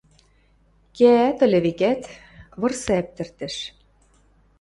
–Кеӓӓт 0.95 1.39
ыльы, 1.45 1.59
векӓт, 1.65 2.01
вырсы 2.61 2.91
ӓптӹртӹш... 3.01 3.55